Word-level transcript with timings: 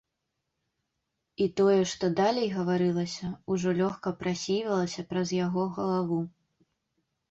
І 1.45 1.47
тое, 1.61 1.75
што 1.91 2.05
далей 2.21 2.49
гаварылася, 2.57 3.31
ужо 3.57 3.77
лёгка 3.83 4.17
прасейвалася 4.25 5.01
праз 5.15 5.39
яго 5.45 5.73
галаву. 5.81 6.19